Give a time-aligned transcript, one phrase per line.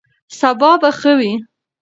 [0.39, 1.33] سبا به ښه وي.